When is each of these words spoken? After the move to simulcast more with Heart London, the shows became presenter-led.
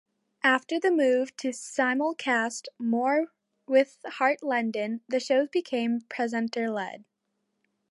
After 0.43 0.79
the 0.79 0.89
move 0.89 1.37
to 1.37 1.49
simulcast 1.49 2.65
more 2.79 3.31
with 3.67 3.99
Heart 4.13 4.41
London, 4.41 5.01
the 5.07 5.19
shows 5.19 5.47
became 5.49 6.01
presenter-led. 6.09 7.05